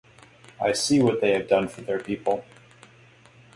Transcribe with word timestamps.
I 0.59 0.71
see 0.71 0.99
what 0.99 1.21
they 1.21 1.31
have 1.33 1.47
done 1.47 1.67
for 1.67 1.81
their 1.81 1.99
people. 1.99 2.43